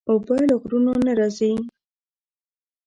[0.09, 1.51] اوبه له غرونو نه راځي.